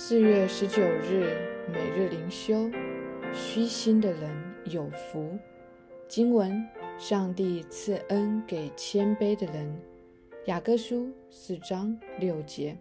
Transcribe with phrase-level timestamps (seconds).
[0.00, 1.36] 四月十九日，
[1.72, 2.70] 每日灵修，
[3.34, 4.30] 虚心的人
[4.66, 5.36] 有福。
[6.06, 6.64] 经文：
[6.96, 9.76] 上帝赐恩给谦卑的人。
[10.46, 12.78] 雅各书四章六节。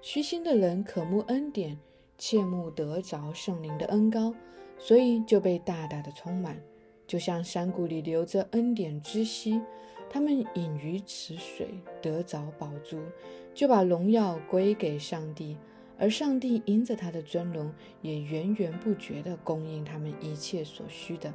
[0.00, 1.78] 虚心的人渴慕恩典，
[2.16, 4.34] 切慕得着圣灵的恩高，
[4.78, 6.58] 所以就被大大的充满，
[7.06, 9.60] 就像山谷里流着恩典之溪。
[10.08, 11.68] 他们饮于此水，
[12.00, 12.98] 得着宝珠，
[13.52, 15.58] 就把荣耀归给上帝。
[15.98, 17.72] 而上帝因着他的尊荣，
[18.02, 21.32] 也源源不绝地供应他们一切所需的。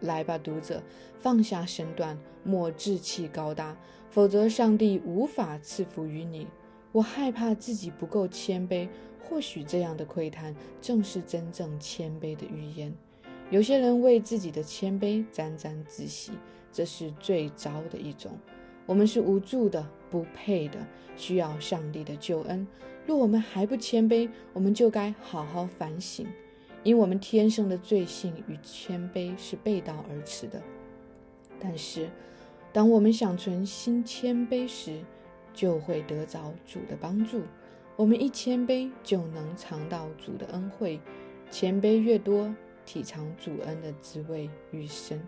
[0.00, 0.82] 来吧，读者，
[1.20, 3.76] 放下身段，莫志气高大，
[4.10, 6.46] 否则上帝无法赐福于你。
[6.90, 8.88] 我害怕自己不够谦卑，
[9.22, 12.92] 或许这样的窥探正是真正谦卑的预言。
[13.48, 16.32] 有些人为自己的谦卑沾沾自喜，
[16.72, 18.32] 这是最糟的一种。
[18.84, 20.78] 我们是无助的，不配的，
[21.16, 22.66] 需要上帝的救恩。
[23.06, 26.26] 若我们还不谦卑，我们就该好好反省，
[26.82, 30.62] 因我们天生的罪性与谦卑是背道而驰的。
[31.60, 32.08] 但是，
[32.72, 35.00] 当我们想存心谦卑时，
[35.52, 37.42] 就会得着主的帮助。
[37.96, 41.00] 我们一谦卑，就能尝到主的恩惠。
[41.50, 42.54] 谦卑越多，
[42.86, 45.20] 体尝主恩的滋味愈深。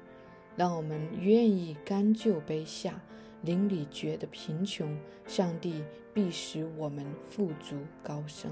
[0.56, 3.02] 让我们愿意甘就卑下。
[3.44, 8.50] 邻里觉得贫穷，上帝必使我们富足高升。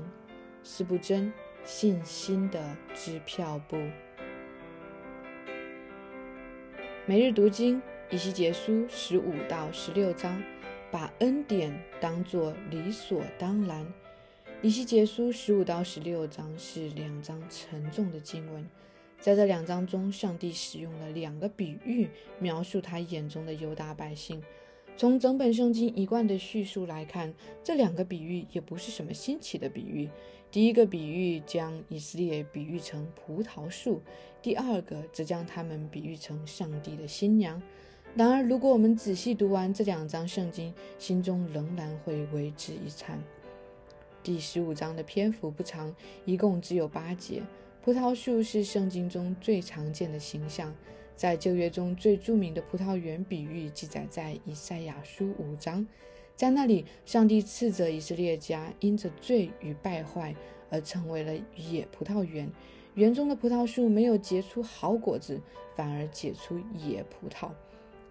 [0.63, 1.33] 四不真
[1.65, 3.79] 信心的支票簿。
[7.07, 10.43] 每日读经以西结书十五到十六章，
[10.91, 13.87] 把恩典当作理所当然。
[14.61, 18.69] 以西结书十五到十六章是两章沉重的经文，
[19.19, 24.43] 在这两章中，上帝使用了两个比喻，描述他眼中的犹大百姓。
[24.97, 30.09] 从整本圣经一贯的叙述来看，这两个比喻也不是什么新奇的比喻。
[30.51, 34.01] 第一个比喻将以色列比喻成葡萄树，
[34.43, 37.61] 第二个则将他们比喻成上帝的新娘。
[38.15, 43.19] 然而，如果我们仔细读完这两章圣经，心中仍然会为之一颤。
[44.23, 45.93] 第十五章的篇幅不长，
[46.27, 47.43] 一共只有八节。
[47.83, 50.73] 葡萄树是圣经中最常见的形象。
[51.23, 55.87] 在旧约中最著名的葡萄园比喻记载在以赛亚书五章，
[56.35, 60.35] 在那里，上帝斥责以色列家因着罪与败坏
[60.69, 62.51] 而成为了野葡萄园，
[62.95, 65.41] 园中的葡萄树没有结出好果子，
[65.77, 67.53] 反而结出野葡萄，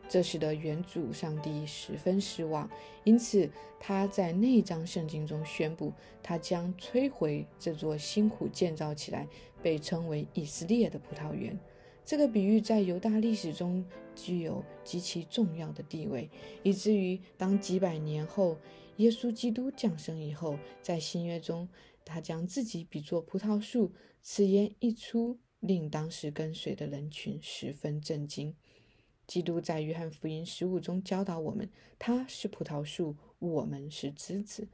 [0.08, 2.70] 这使得原主上帝十分失望。
[3.04, 5.92] 因此，他在那章圣经中宣布，
[6.24, 9.28] 他将摧毁这座辛苦建造起来、
[9.62, 11.60] 被称为以色列的葡萄园。
[12.04, 13.86] 这个比喻在犹大历史中
[14.16, 16.30] 具有极其重要的地位，
[16.64, 18.58] 以至于当几百年后
[18.98, 21.70] 耶稣基督降生以后，在新约中，
[22.04, 23.92] 他将自己比作葡萄树。
[24.22, 28.56] 此言一出，令当时跟随的人群十分震惊。
[29.26, 34.68] 基督在约翰福音十五中教导我们：他是葡萄树，我们是枝子。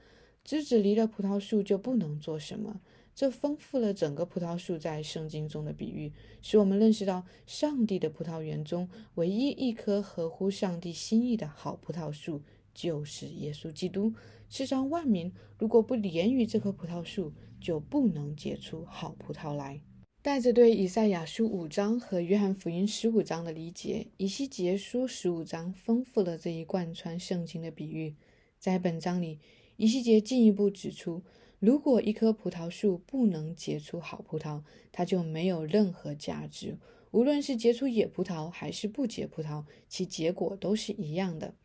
[0.44, 2.82] 枝子离了葡萄树就不能做什么。
[3.18, 6.14] 这丰富了整个葡萄树在圣经中的比喻，
[6.44, 12.44] 使我们认识到上帝的葡萄园中唯一一棵合乎上帝心意的好葡萄树
[12.76, 14.14] 就是耶稣基督。
[14.50, 19.82] 世上万民如果不连于这棵葡萄树，就不能结出好葡萄来。
[20.22, 28.16] 带着对以赛亚书五章和约翰福音十五章的理解，以西结书十五章丰富了这一贯穿圣经的比喻。
[28.60, 29.40] 在本章里，
[29.78, 31.24] 以西结进一步指出。
[31.59, 36.78] 如果一棵葡萄树不能结出好葡萄，它就没有任何价值。
[37.09, 41.56] 无论是结出野葡萄还是不结葡萄，其结果都是一样的。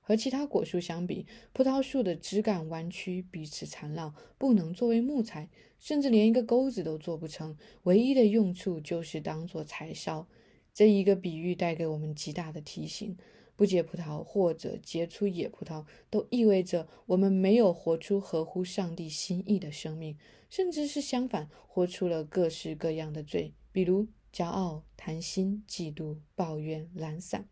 [0.00, 7.56] 和其他果树相比，葡萄树的枝干弯曲，彼此缠绕，不能作为木材，甚至连一个钩子都做不成。
[7.82, 10.26] 唯一的用处就是当做柴烧。
[10.72, 13.16] 这一个比喻带给我们极大的提醒。
[13.56, 20.16] 不结葡萄或者结出野葡萄，都意味着我们没有活出合乎上帝心意的生命，
[20.50, 27.48] 甚至是相反，活出了各式各样的罪，比如骄傲、贪心、嫉妒、抱怨、懒散。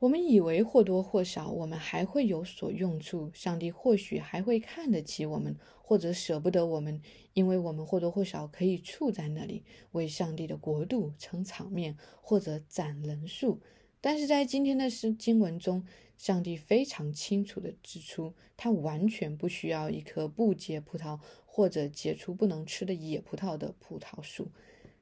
[0.00, 7.00] 我们以为或多或少我们还会有所用处，上帝或许还会看得起我们，或者舍不得我们，
[7.32, 13.60] 因为我们或多或少可以处在那里，为上帝的国度撑场面，或者攒人数。
[14.04, 15.82] 但是在今天的诗经文中，
[16.18, 24.52] 上帝非常清楚地指出，他完全不需要一棵不结葡萄或者结出不能吃的野葡萄的葡萄树。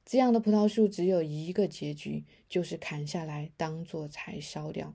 [0.07, 4.95] 这样的葡萄树只有一个结局，就是砍下来当做柴烧掉。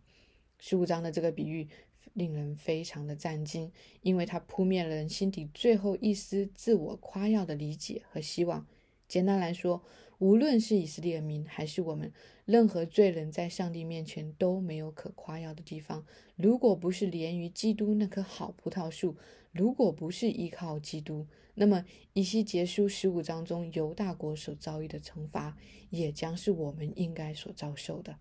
[0.57, 1.67] 十五章的这个比喻
[2.13, 3.69] 令人非常的震惊，
[4.03, 8.65] 因为它扑灭了人心底最后一丝自我夸耀的理解和希望。
[9.09, 9.83] 简单来说，
[10.19, 12.11] 无论是以色列民还是我们，
[12.45, 16.05] 任何罪人在上帝面前都没有可夸耀的地方。
[16.35, 19.15] 如果不是连于基督那棵好葡萄树，
[19.51, 25.55] 如果不是依靠基督，那么以西结书十五章中犹大国所遭遇的惩罚，
[25.91, 28.17] 也将是我们应该所遭受的。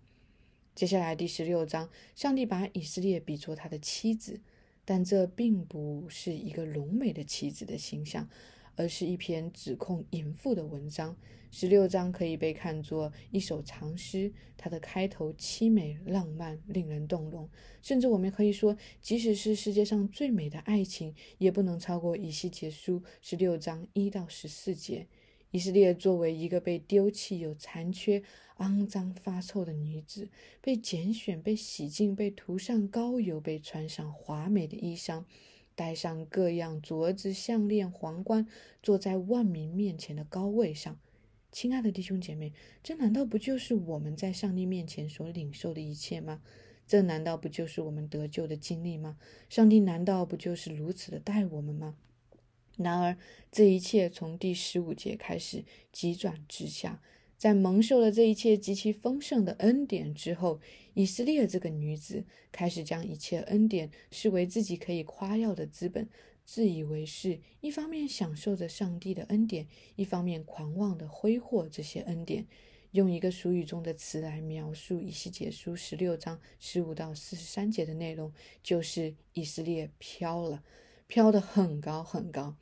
[0.75, 4.39] 接下来第十六章，上帝把以色列比作他的妻子，
[4.85, 8.29] 但这并不是一个荣美的妻子的形象。
[8.77, 11.17] 而是一篇指控淫妇的文章。
[11.49, 17.49] 十六章可以被看作一首长诗，它的开头凄美浪漫，令人动容。
[17.81, 25.07] 甚至我们可以说，即使是世界上最美的爱情，也不能超过以西结书十六章一到十四节。
[25.51, 28.21] 以色列作为一个被丢弃、有残缺、
[28.57, 30.27] 肮脏、发臭的女子，
[30.61, 35.23] 被拣选、被洗净、被涂上膏油、被穿上华美的衣裳。
[35.77, 38.47] 戴上各样镯子、项链、皇冠，
[38.81, 40.97] 坐在万民面前的高位上。
[41.51, 42.51] 亲爱的弟兄姐妹，
[42.81, 46.41] 这难道不就是我们在上帝面前所领受的一切吗？
[46.87, 49.19] 这难道不就是我们得救的经历吗？
[49.49, 51.95] 上帝难道不就是如此的待我们吗？
[52.77, 53.15] 然而，
[53.51, 57.03] 这一切从第十五节开始急转直下。
[57.37, 60.59] 在蒙受了这一切极其丰盛的恩典之后，
[60.95, 66.09] 以色列这个女子开始将一切恩典视为自己可以夸耀的资本，
[66.43, 72.47] 自以为是，一方面享受着上帝的恩典，一方面狂妄的挥霍这些恩典。
[72.91, 78.33] 用一个俗语中的词来描述以西结书十六章十五到四十三节的内容，
[78.63, 80.63] 就是以色列飘了，
[81.05, 82.55] 飘得很高很高。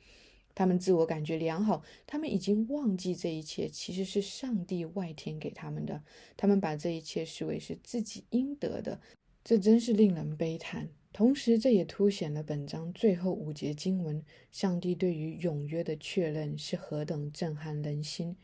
[0.56, 6.02] 他们自我感觉良好，他们已经忘记这一切其实是上帝外天给他们的，
[6.34, 8.98] 他们把这一切视为是自己应得的，
[9.44, 10.88] 这真是令人悲叹。
[11.12, 18.34] 同时，这也凸显了本章最后五节经文，上帝对于永约的确认是何等震撼人心。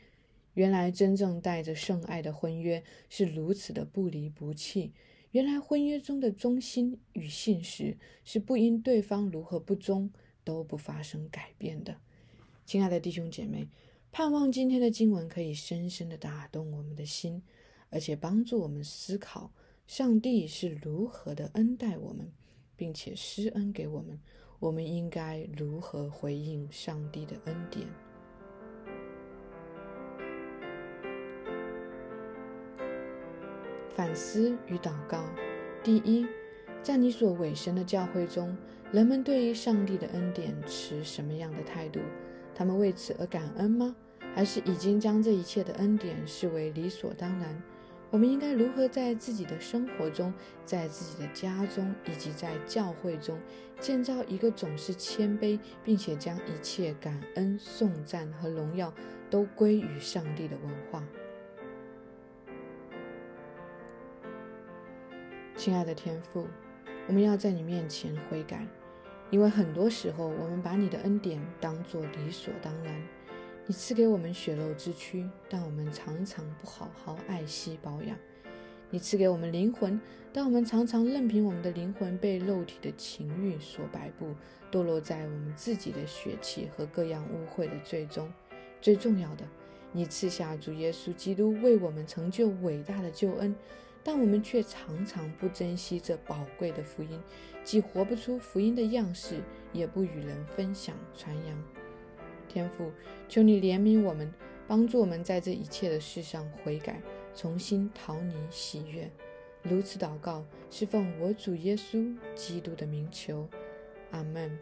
[0.52, 4.92] 原来真正带着圣爱的婚约是如此的不离不弃，
[5.30, 10.10] 原来婚约中的忠心与信实是不因对方如何不忠。
[10.44, 11.96] 都不发生改变的，
[12.64, 13.68] 亲爱的弟兄姐妹，
[14.10, 17.42] 盼望今天的经文可以深深的打动我们的心，
[17.90, 19.52] 而且帮助我们思考
[19.86, 22.32] 上帝是如何的恩待我们，
[22.76, 24.20] 并且施恩给我们，
[24.58, 27.86] 我们应该如何回应上帝的恩典。
[33.94, 35.24] 反思与祷告，
[35.84, 36.26] 第一，
[36.82, 38.56] 在你所委身的教会中。
[38.92, 41.98] 人们对于上帝的恩典持什么样的态度？
[42.54, 43.96] 他们为此而感恩吗？
[44.34, 47.62] 还是已经将这一切的恩典视为理所当然？
[48.10, 50.30] 我们应该如何在自己的生活中，
[50.66, 53.38] 在自己的家中，以及在教会中，
[53.80, 58.92] 建造一个总是谦卑，并且将一切感恩、颂赞和荣耀
[59.30, 61.02] 都归于上帝的文化？
[65.56, 66.46] 亲爱的天父，
[67.08, 68.66] 我们要在你面前悔改。
[69.32, 73.02] 因为很多时候，我们把你的恩典当作理所当然。
[73.66, 78.14] 你赐给我们血肉之躯，但我们常常不好好爱惜保养；
[78.90, 79.98] 你赐给我们灵魂，
[80.34, 84.34] 但我们常常任凭我们的灵魂被肉体的情欲所摆布，
[84.70, 88.30] 堕落在我们自己的血气和各样污秽的罪中。
[88.82, 89.46] 最重要的，
[89.92, 93.56] 你赐下主耶稣基督为我们成就伟大的救恩。
[94.04, 97.20] 但我们却常常不珍惜这宝贵的福音，
[97.62, 99.40] 既活不出福音的样式，
[99.72, 101.62] 也不与人分享传扬。
[102.48, 102.90] 天父，
[103.28, 104.32] 求你怜悯我们，
[104.66, 107.00] 帮助我们在这一切的事上悔改，
[107.34, 109.10] 重新讨你喜悦。
[109.62, 113.48] 如此祷告，是奉我主耶稣基督的名求。
[114.10, 114.58] 阿门。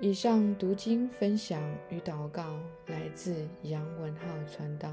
[0.00, 4.92] 以上读经分享与祷告来自杨文浩传道。